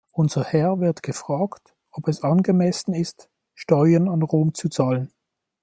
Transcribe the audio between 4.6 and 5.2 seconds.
zahlen.